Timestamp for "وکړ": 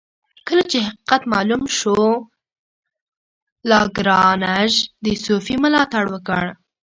6.11-6.43